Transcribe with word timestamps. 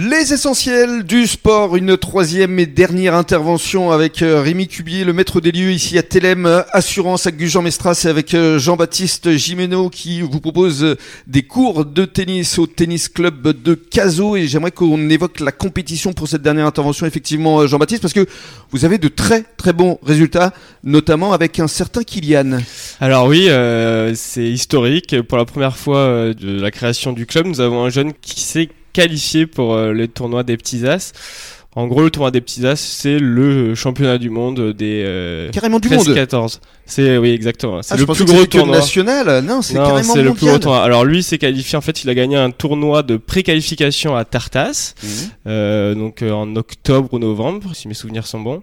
Les 0.00 0.32
essentiels 0.32 1.02
du 1.02 1.26
sport, 1.26 1.74
une 1.74 1.96
troisième 1.96 2.60
et 2.60 2.66
dernière 2.66 3.16
intervention 3.16 3.90
avec 3.90 4.22
euh, 4.22 4.40
Rémi 4.40 4.68
Cubier, 4.68 5.02
le 5.02 5.12
maître 5.12 5.40
des 5.40 5.50
lieux 5.50 5.72
ici 5.72 5.98
à 5.98 6.04
Telem 6.04 6.46
euh, 6.46 6.62
Assurance 6.70 7.26
à 7.26 7.32
Gujan 7.32 7.62
Mestras 7.62 8.04
et 8.04 8.08
avec 8.08 8.32
euh, 8.32 8.60
Jean-Baptiste 8.60 9.32
Gimeno 9.32 9.90
qui 9.90 10.20
vous 10.20 10.38
propose 10.38 10.94
des 11.26 11.42
cours 11.42 11.84
de 11.84 12.04
tennis 12.04 12.60
au 12.60 12.68
tennis 12.68 13.08
club 13.08 13.48
de 13.60 13.74
Caso 13.74 14.36
et 14.36 14.46
j'aimerais 14.46 14.70
qu'on 14.70 15.10
évoque 15.10 15.40
la 15.40 15.50
compétition 15.50 16.12
pour 16.12 16.28
cette 16.28 16.42
dernière 16.42 16.66
intervention 16.66 17.04
effectivement 17.04 17.66
Jean-Baptiste 17.66 18.02
parce 18.02 18.14
que 18.14 18.26
vous 18.70 18.84
avez 18.84 18.98
de 18.98 19.08
très 19.08 19.42
très 19.56 19.72
bons 19.72 19.98
résultats 20.04 20.54
notamment 20.84 21.32
avec 21.32 21.58
un 21.58 21.66
certain 21.66 22.04
Kylian. 22.04 22.58
Alors 23.00 23.26
oui, 23.26 23.48
c'est 24.14 24.46
historique 24.46 25.22
pour 25.22 25.38
la 25.38 25.44
première 25.44 25.76
fois 25.76 26.32
de 26.34 26.60
la 26.60 26.70
création 26.70 27.12
du 27.12 27.26
club, 27.26 27.46
nous 27.46 27.60
avons 27.60 27.84
un 27.84 27.90
jeune 27.90 28.12
qui 28.22 28.42
s'est 28.42 28.68
qualifié 28.92 29.46
pour 29.46 29.74
euh, 29.74 29.92
le 29.92 30.08
tournoi 30.08 30.42
des 30.42 30.56
petits 30.56 30.86
as. 30.86 31.12
En 31.78 31.86
gros, 31.86 32.02
le 32.02 32.10
tournoi 32.10 32.32
des 32.32 32.40
petits 32.40 32.66
as, 32.66 32.74
c'est 32.74 33.20
le 33.20 33.74
championnat 33.76 34.18
du 34.18 34.30
monde 34.30 34.72
des 34.72 35.04
euh, 35.06 35.50
carrément 35.50 35.78
du 35.78 35.88
monde. 35.88 36.12
14. 36.12 36.60
C'est 36.86 37.18
oui, 37.18 37.30
exactement. 37.30 37.82
C'est 37.82 37.94
ah, 37.94 37.96
le 37.98 38.06
plus 38.06 38.24
gros 38.24 38.44
tournoi 38.46 38.78
national. 38.78 39.44
Non, 39.44 39.62
c'est 39.62 39.74
carrément 39.74 40.14
c'est 40.14 40.22
le 40.22 40.34
plus 40.34 40.46
gros 40.46 40.58
tournoi. 40.58 40.82
Alors 40.82 41.04
lui, 41.04 41.22
s'est 41.22 41.38
qualifié. 41.38 41.78
En 41.78 41.80
fait, 41.80 42.02
il 42.02 42.10
a 42.10 42.14
gagné 42.14 42.36
un 42.36 42.50
tournoi 42.50 43.04
de 43.04 43.16
préqualification 43.16 44.16
à 44.16 44.24
Tartas, 44.24 44.94
mhm. 45.02 45.08
euh, 45.46 45.94
donc 45.94 46.22
euh, 46.22 46.32
en 46.32 46.56
octobre 46.56 47.10
ou 47.12 47.20
novembre, 47.20 47.70
si 47.74 47.86
mes 47.86 47.94
souvenirs 47.94 48.26
sont 48.26 48.40
bons. 48.40 48.62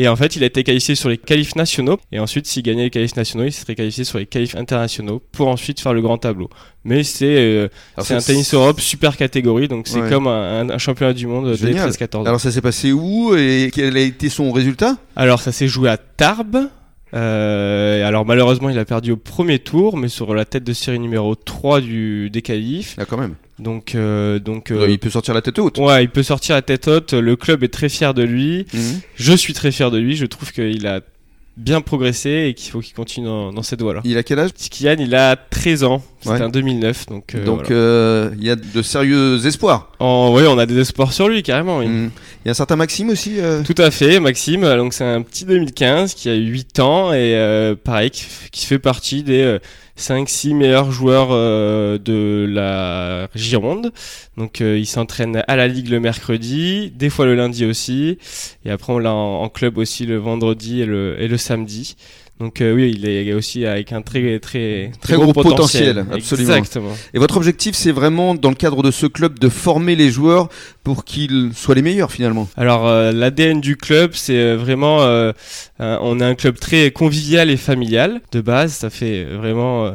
Et 0.00 0.06
en 0.06 0.14
fait, 0.14 0.36
il 0.36 0.44
a 0.44 0.46
été 0.46 0.62
qualifié 0.62 0.94
sur 0.94 1.08
les 1.08 1.18
qualifs 1.18 1.56
nationaux. 1.56 1.98
Et 2.12 2.20
ensuite, 2.20 2.46
s'il 2.46 2.62
gagnait 2.62 2.84
les 2.84 2.90
qualifs 2.90 3.16
nationaux, 3.16 3.44
il 3.44 3.52
serait 3.52 3.74
qualifié 3.74 4.04
sur 4.04 4.18
les 4.18 4.26
qualifs 4.26 4.54
internationaux 4.54 5.20
pour 5.32 5.48
ensuite 5.48 5.80
faire 5.80 5.92
le 5.92 6.00
grand 6.00 6.18
tableau. 6.18 6.48
Mais 6.84 7.02
c'est 7.02 7.36
euh, 7.36 7.68
c'est 7.98 8.14
un 8.14 8.20
tennis 8.20 8.54
Europe 8.54 8.80
super 8.80 9.16
catégorie, 9.16 9.66
donc 9.66 9.88
c'est 9.88 10.08
comme 10.08 10.28
un, 10.28 10.78
championnat 10.78 11.12
du 11.12 11.26
monde 11.26 11.52
des 11.56 11.74
13-14 11.74 12.26
Alors 12.26 12.40
ça 12.40 12.52
s'est 12.52 12.60
passé 12.60 12.92
où 12.92 13.34
et 13.34 13.70
quel 13.74 13.96
a 13.96 14.00
été 14.00 14.28
son 14.28 14.52
résultat? 14.52 14.96
Alors 15.16 15.40
ça 15.40 15.50
s'est 15.50 15.66
joué 15.66 15.90
à 15.90 15.96
Tarbes. 15.96 16.68
Euh, 17.14 18.06
alors 18.06 18.24
malheureusement 18.24 18.70
il 18.70 18.78
a 18.78 18.84
perdu 18.84 19.12
au 19.12 19.16
premier 19.16 19.58
tour 19.58 19.96
mais 19.96 20.08
sur 20.08 20.34
la 20.34 20.44
tête 20.44 20.62
de 20.62 20.74
série 20.74 20.98
numéro 20.98 21.34
3 21.34 21.80
du, 21.80 22.30
des 22.30 22.42
qualifs. 22.42 22.94
Ah 22.98 23.04
quand 23.04 23.16
même. 23.16 23.34
Donc, 23.58 23.94
euh, 23.94 24.38
donc 24.38 24.70
euh, 24.70 24.88
il 24.88 24.98
peut 24.98 25.10
sortir 25.10 25.34
la 25.34 25.42
tête 25.42 25.58
haute. 25.58 25.78
Ouais, 25.78 26.04
il 26.04 26.10
peut 26.10 26.22
sortir 26.22 26.54
la 26.54 26.62
tête 26.62 26.88
haute. 26.88 27.12
Le 27.12 27.36
club 27.36 27.64
est 27.64 27.72
très 27.72 27.88
fier 27.88 28.14
de 28.14 28.22
lui. 28.22 28.66
Mhm. 28.72 29.00
Je 29.16 29.32
suis 29.32 29.52
très 29.52 29.72
fier 29.72 29.90
de 29.90 29.98
lui. 29.98 30.16
Je 30.16 30.26
trouve 30.26 30.52
qu'il 30.52 30.86
a 30.86 31.00
bien 31.56 31.80
progressé 31.80 32.46
et 32.48 32.54
qu'il 32.54 32.70
faut 32.70 32.78
qu'il 32.78 32.94
continue 32.94 33.26
dans, 33.26 33.62
cette 33.64 33.82
voie-là. 33.82 34.00
Il 34.04 34.16
a 34.16 34.22
quel 34.22 34.38
âge? 34.38 34.50
Skian, 34.54 34.94
il 35.00 35.16
a 35.16 35.34
13 35.34 35.82
ans. 35.82 36.02
C'était 36.20 36.44
en 36.44 36.50
2009. 36.50 37.06
Donc, 37.06 37.34
euh, 37.34 37.44
donc 37.44 37.70
euh, 37.72 38.30
il 38.38 38.44
y 38.44 38.50
a 38.50 38.54
de 38.54 38.82
sérieux 38.82 39.44
espoirs. 39.44 39.90
oui, 39.98 40.42
on 40.48 40.56
a 40.58 40.66
des 40.66 40.78
espoirs 40.78 41.12
sur 41.12 41.28
lui, 41.28 41.42
carrément. 41.42 41.80
Mhm. 41.80 42.10
Il 42.44 42.46
y 42.46 42.48
a 42.48 42.52
un 42.52 42.54
certain 42.54 42.76
Maxime 42.76 43.10
aussi 43.10 43.38
Tout 43.66 43.82
à 43.82 43.90
fait, 43.90 44.20
Maxime. 44.20 44.62
Donc 44.62 44.92
c'est 44.92 45.04
un 45.04 45.22
petit 45.22 45.44
2015 45.44 46.14
qui 46.14 46.30
a 46.30 46.34
8 46.34 46.78
ans 46.78 47.12
et 47.12 47.74
pareil, 47.82 48.10
qui, 48.10 48.24
qui, 48.52 48.66
fait 48.66 48.78
partie 48.78 49.24
des 49.24 49.58
5-6 49.98 50.54
meilleurs 50.54 50.90
joueurs 50.90 51.28
euh, 51.32 51.98
de 51.98 52.46
la 52.48 53.28
Gironde. 53.34 53.92
Donc 54.36 54.60
euh, 54.60 54.78
il 54.78 54.86
s'entraîne 54.86 55.42
à 55.46 55.56
la 55.56 55.68
Ligue 55.68 55.88
le 55.88 56.00
mercredi, 56.00 56.90
des 56.94 57.10
fois 57.10 57.26
le 57.26 57.34
lundi 57.34 57.64
aussi. 57.64 58.18
Et 58.64 58.70
après 58.70 58.92
on 58.92 58.98
l'a 58.98 59.12
en, 59.12 59.48
club 59.48 59.78
aussi 59.78 60.06
le 60.06 60.16
vendredi 60.16 60.80
et 60.82 60.86
le 60.86 61.36
samedi. 61.36 61.96
Donc 62.40 62.60
euh, 62.60 62.72
oui, 62.72 62.94
il 62.96 63.08
est 63.08 63.32
aussi 63.32 63.66
avec 63.66 63.92
un 63.92 64.00
très 64.00 64.38
très 64.38 64.92
très, 65.00 65.16
gros, 65.16 65.32
potentiel. 65.32 66.06
absolument. 66.12 66.54
Exactement. 66.54 66.96
Et 67.12 67.18
votre 67.18 67.36
objectif, 67.36 67.74
c'est 67.74 67.90
vraiment 67.90 68.34
dans 68.36 68.50
le 68.50 68.54
cadre 68.54 68.82
de 68.82 68.92
ce 68.92 69.06
club 69.06 69.40
de 69.40 69.48
former 69.48 69.96
les 69.96 70.10
joueurs 70.10 70.48
pour 70.84 71.04
qu'ils 71.04 71.50
soient 71.54 71.74
les 71.74 71.82
meilleurs 71.82 72.12
finalement. 72.12 72.48
Alors 72.56 72.86
euh, 72.86 73.10
l'ADN 73.10 73.60
du 73.60 73.76
club, 73.76 74.12
c'est 74.14 74.38
euh, 74.38 74.56
vraiment, 74.56 74.98
on 75.80 76.20
est 76.20 76.24
un 76.24 76.34
club 76.34 76.58
très 76.58 76.92
convivial 76.92 77.50
et 77.50 77.56
familial 77.56 78.20
de 78.30 78.40
base. 78.40 78.72
Ça 78.72 78.90
fait 78.90 79.24
vraiment 79.24 79.92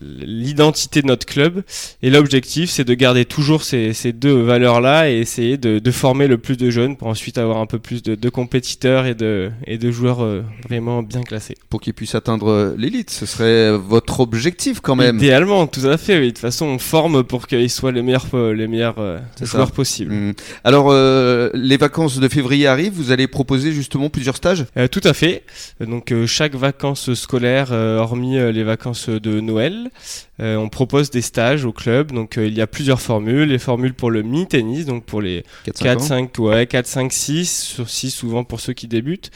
l'identité 0.00 1.02
de 1.02 1.06
notre 1.06 1.26
club. 1.26 1.62
Et 2.02 2.10
l'objectif, 2.10 2.70
c'est 2.70 2.84
de 2.84 2.94
garder 2.94 3.24
toujours 3.24 3.62
ces, 3.62 3.92
ces 3.92 4.12
deux 4.12 4.42
valeurs-là 4.42 5.10
et 5.10 5.18
essayer 5.18 5.56
de, 5.56 5.78
de, 5.78 5.90
former 5.90 6.26
le 6.26 6.38
plus 6.38 6.56
de 6.56 6.70
jeunes 6.70 6.96
pour 6.96 7.08
ensuite 7.08 7.38
avoir 7.38 7.58
un 7.58 7.66
peu 7.66 7.78
plus 7.78 8.02
de, 8.02 8.14
de 8.14 8.28
compétiteurs 8.28 9.06
et 9.06 9.14
de, 9.14 9.50
et 9.66 9.78
de 9.78 9.90
joueurs 9.90 10.22
euh, 10.22 10.42
vraiment 10.68 11.02
bien 11.02 11.22
classés. 11.22 11.56
Pour 11.68 11.80
qu'ils 11.80 11.94
puissent 11.94 12.14
atteindre 12.14 12.50
euh, 12.50 12.74
l'élite, 12.76 13.10
ce 13.10 13.26
serait 13.26 13.76
votre 13.76 14.20
objectif 14.20 14.80
quand 14.80 14.96
même. 14.96 15.16
Idéalement, 15.16 15.66
tout 15.66 15.86
à 15.86 15.96
fait. 15.96 16.18
Oui. 16.18 16.26
De 16.26 16.30
toute 16.30 16.38
façon, 16.38 16.66
on 16.66 16.78
forme 16.78 17.22
pour 17.22 17.46
qu'ils 17.46 17.70
soient 17.70 17.92
les 17.92 18.02
meilleurs, 18.02 18.26
euh, 18.34 18.52
les 18.54 18.66
meilleurs 18.66 18.96
joueurs 19.40 19.72
possibles. 19.72 20.12
Mmh. 20.12 20.34
Alors, 20.64 20.92
les 21.54 21.76
vacances 21.76 22.18
de 22.18 22.28
février 22.28 22.66
arrivent. 22.66 22.92
Vous 22.92 23.12
allez 23.12 23.26
proposer 23.26 23.72
justement 23.72 24.10
plusieurs 24.10 24.36
stages? 24.36 24.66
Tout 24.90 25.00
à 25.04 25.12
fait. 25.12 25.44
Donc, 25.80 26.12
chaque 26.26 26.54
vacances 26.54 27.14
scolaires, 27.14 27.72
hormis 27.72 28.38
les 28.52 28.64
vacances 28.64 29.08
de 29.08 29.40
Noël, 29.40 29.59
euh, 30.40 30.56
on 30.56 30.68
propose 30.68 31.10
des 31.10 31.22
stages 31.22 31.64
au 31.64 31.72
club, 31.72 32.12
donc 32.12 32.38
euh, 32.38 32.46
il 32.46 32.56
y 32.56 32.60
a 32.60 32.66
plusieurs 32.66 33.00
formules. 33.00 33.48
Les 33.48 33.58
formules 33.58 33.94
pour 33.94 34.10
le 34.10 34.22
mini-tennis, 34.22 34.86
donc 34.86 35.04
pour 35.04 35.20
les 35.20 35.44
4, 35.64 36.00
5, 36.00 36.38
ouais, 36.38 36.66
4, 36.66 36.86
5, 36.86 37.12
6, 37.12 37.62
sur 37.62 37.88
6 37.88 38.10
souvent 38.10 38.44
pour 38.44 38.60
ceux 38.60 38.72
qui 38.72 38.88
débutent. 38.88 39.30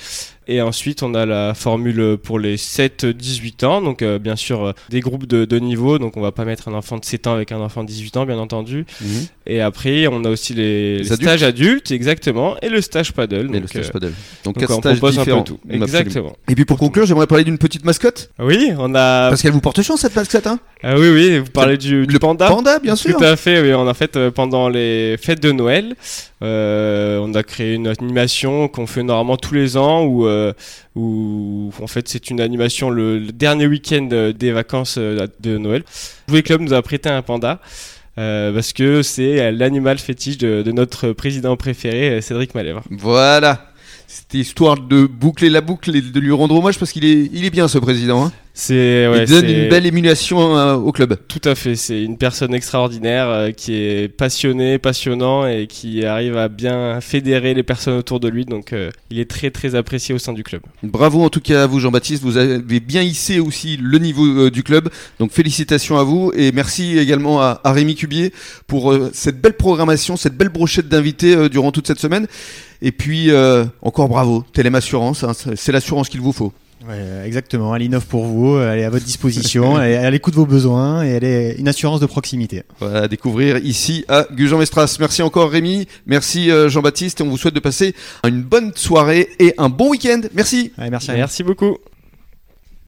Et 0.46 0.60
ensuite, 0.60 1.02
on 1.02 1.14
a 1.14 1.24
la 1.26 1.54
formule 1.54 2.18
pour 2.22 2.38
les 2.38 2.56
7-18 2.56 3.64
ans. 3.64 3.80
Donc, 3.80 4.02
euh, 4.02 4.18
bien 4.18 4.36
sûr, 4.36 4.64
euh, 4.64 4.72
des 4.90 5.00
groupes 5.00 5.26
de, 5.26 5.44
de, 5.44 5.58
niveau. 5.58 5.98
Donc, 5.98 6.16
on 6.16 6.20
va 6.20 6.32
pas 6.32 6.44
mettre 6.44 6.68
un 6.68 6.74
enfant 6.74 6.98
de 6.98 7.04
7 7.04 7.26
ans 7.26 7.34
avec 7.34 7.52
un 7.52 7.60
enfant 7.60 7.82
de 7.82 7.88
18 7.88 8.16
ans, 8.18 8.26
bien 8.26 8.38
entendu. 8.38 8.84
Mhm. 9.00 9.08
Et 9.46 9.60
après, 9.60 10.06
on 10.06 10.24
a 10.24 10.28
aussi 10.28 10.54
les, 10.54 11.02
stages 11.04 11.42
adultes, 11.42 11.90
exactement. 11.90 12.56
Et 12.60 12.68
le 12.68 12.80
stage 12.80 13.12
paddle. 13.12 13.48
donc, 13.48 13.62
le 13.62 13.66
stage 13.66 13.88
euh, 13.88 13.92
paddle. 13.92 14.12
Donc, 14.44 14.58
donc 14.58 14.70
on 14.70 14.80
propose 14.80 15.18
un 15.18 15.24
peu 15.24 15.44
tout. 15.44 15.58
Exactement. 15.68 16.36
Et 16.48 16.54
puis, 16.54 16.64
pour 16.64 16.78
conclure, 16.78 17.06
j'aimerais 17.06 17.26
parler 17.26 17.44
d'une 17.44 17.58
petite 17.58 17.84
mascotte. 17.84 18.30
Oui, 18.38 18.72
on 18.78 18.94
a. 18.94 19.28
Parce 19.30 19.42
qu'elle 19.42 19.52
vous 19.52 19.60
porte 19.60 19.80
chance, 19.82 20.00
cette 20.00 20.16
mascotte, 20.16 20.46
hein? 20.46 20.58
Ah, 20.84 20.98
Oui, 20.98 21.08
oui. 21.08 21.38
Vous 21.38 21.50
parlez 21.50 21.78
du, 21.78 22.06
du 22.06 22.18
panda. 22.18 22.48
Panda, 22.48 22.78
bien 22.78 22.94
sûr. 22.94 23.16
Tout 23.16 23.24
à 23.24 23.36
fait. 23.36 23.60
Oui, 23.60 23.72
on 23.72 23.88
a 23.88 23.94
fait 23.94 24.30
pendant 24.30 24.68
les 24.68 25.16
fêtes 25.16 25.42
de 25.42 25.50
Noël. 25.50 25.94
Euh, 26.42 27.18
on 27.22 27.32
a 27.34 27.42
créé 27.42 27.74
une 27.74 27.88
animation 27.88 28.68
qu'on 28.68 28.86
fait 28.86 29.02
normalement 29.02 29.36
tous 29.36 29.54
les 29.54 29.76
ans 29.78 30.04
où, 30.04 30.26
euh, 30.26 30.52
où 30.94 31.72
en 31.80 31.86
fait 31.86 32.06
c'est 32.08 32.28
une 32.28 32.40
animation 32.40 32.90
le, 32.90 33.32
dernier 33.32 33.66
week-end 33.66 34.32
des 34.36 34.52
vacances 34.52 34.96
euh, 34.98 35.26
de 35.40 35.56
Noël. 35.56 35.84
Jouer 36.28 36.42
Club 36.42 36.60
nous 36.60 36.74
a 36.74 36.82
prêté 36.82 37.08
un 37.08 37.22
panda. 37.22 37.60
parce 38.16 38.72
que 38.72 39.02
c'est 39.02 39.52
l'animal 39.52 39.98
fétiche 39.98 40.38
de, 40.38 40.62
de, 40.62 40.72
notre 40.72 41.12
président 41.12 41.56
préféré, 41.56 42.20
Cédric 42.20 42.54
Malèvre. 42.54 42.82
Voilà, 42.90 43.72
c'était 44.06 44.38
histoire 44.38 44.76
de 44.76 45.06
boucler 45.06 45.48
la 45.48 45.62
boucle 45.62 45.96
et 45.96 46.02
de 46.02 46.20
lui 46.20 46.32
rendre 46.32 46.54
hommage 46.56 46.78
parce 46.78 46.92
qu'il 46.92 47.06
est, 47.06 47.30
il 47.32 47.44
est 47.44 47.50
bien 47.50 47.68
ce 47.68 47.78
président. 47.78 48.26
Hein 48.26 48.32
c'est 48.56 49.08
ouais, 49.08 49.24
il 49.24 49.28
donne 49.28 49.50
une 49.50 49.68
belle 49.68 49.84
émulation 49.84 50.56
euh, 50.56 50.74
au 50.74 50.92
club. 50.92 51.16
Tout 51.26 51.40
à 51.42 51.56
fait, 51.56 51.74
c'est 51.74 52.00
une 52.00 52.16
personne 52.16 52.54
extraordinaire 52.54 53.28
euh, 53.28 53.50
qui 53.50 53.74
est 53.74 54.06
passionnée, 54.06 54.78
passionnant 54.78 55.44
et 55.44 55.66
qui 55.66 56.04
arrive 56.04 56.36
à 56.36 56.46
bien 56.46 57.00
fédérer 57.00 57.52
les 57.52 57.64
personnes 57.64 57.98
autour 57.98 58.20
de 58.20 58.28
lui. 58.28 58.44
Donc 58.44 58.72
euh, 58.72 58.92
il 59.10 59.18
est 59.18 59.28
très 59.28 59.50
très 59.50 59.74
apprécié 59.74 60.14
au 60.14 60.18
sein 60.18 60.32
du 60.32 60.44
club. 60.44 60.62
Bravo 60.84 61.24
en 61.24 61.30
tout 61.30 61.40
cas 61.40 61.64
à 61.64 61.66
vous 61.66 61.80
Jean-Baptiste, 61.80 62.22
vous 62.22 62.36
avez 62.36 62.78
bien 62.78 63.02
hissé 63.02 63.40
aussi 63.40 63.76
le 63.76 63.98
niveau 63.98 64.48
du 64.50 64.62
club. 64.62 64.88
Donc 65.18 65.32
félicitations 65.32 65.98
à 65.98 66.04
vous 66.04 66.30
et 66.36 66.52
merci 66.52 66.96
également 66.96 67.42
à, 67.42 67.60
à 67.64 67.72
Rémi 67.72 67.96
Cubier 67.96 68.32
pour 68.68 68.96
cette 69.12 69.40
belle 69.40 69.56
programmation, 69.56 70.16
cette 70.16 70.36
belle 70.36 70.50
brochette 70.50 70.88
d'invités 70.88 71.48
durant 71.48 71.72
toute 71.72 71.88
cette 71.88 71.98
semaine. 71.98 72.28
Et 72.82 72.92
puis 72.92 73.30
encore 73.82 74.08
bravo, 74.08 74.44
Télém 74.52 74.76
Assurance, 74.76 75.24
hein, 75.24 75.32
c'est 75.56 75.72
l'assurance 75.72 76.08
qu'il 76.08 76.20
vous 76.20 76.32
faut. 76.32 76.52
Ouais, 76.88 77.26
exactement, 77.26 77.74
elle 77.74 77.82
innove 77.82 78.06
pour 78.06 78.24
vous, 78.24 78.58
elle 78.58 78.80
est 78.80 78.84
à 78.84 78.90
votre 78.90 79.04
disposition, 79.04 79.80
elle, 79.80 79.92
est 79.92 79.96
à 79.96 80.10
l'écoute 80.10 80.34
de 80.34 80.38
vos 80.38 80.46
besoins 80.46 81.04
et 81.04 81.08
elle 81.08 81.24
est 81.24 81.54
une 81.58 81.68
assurance 81.68 82.00
de 82.00 82.06
proximité. 82.06 82.62
Voilà, 82.78 83.02
à 83.02 83.08
découvrir 83.08 83.56
ici 83.58 84.04
à 84.08 84.26
Gujan-Mestras. 84.30 84.96
Merci 85.00 85.22
encore 85.22 85.50
Rémi, 85.50 85.86
merci 86.06 86.50
euh, 86.50 86.68
Jean-Baptiste 86.68 87.20
et 87.20 87.24
on 87.24 87.28
vous 87.28 87.38
souhaite 87.38 87.54
de 87.54 87.60
passer 87.60 87.94
une 88.26 88.42
bonne 88.42 88.72
soirée 88.74 89.30
et 89.38 89.54
un 89.56 89.68
bon 89.68 89.90
week-end. 89.90 90.20
Merci. 90.34 90.72
merci. 90.78 91.10
Merci 91.12 91.42
beaucoup. 91.42 91.78